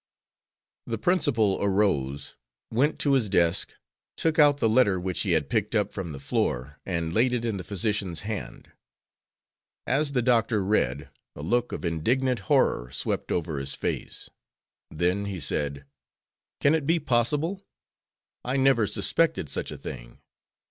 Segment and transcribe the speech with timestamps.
[0.87, 2.33] The principal arose,
[2.71, 3.75] went to his desk,
[4.17, 7.45] took out the letter which he had picked up from the floor, and laid it
[7.45, 8.71] in the physician's hand.
[9.85, 14.27] As the doctor read, a look of indignant horror swept over his face.
[14.89, 15.85] Then he said:
[16.61, 17.63] "Can it be possible!
[18.43, 20.17] I never suspected such a thing.